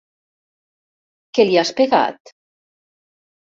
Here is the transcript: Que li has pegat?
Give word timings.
Que 1.39 1.47
li 1.51 1.61
has 1.65 1.75
pegat? 1.83 2.35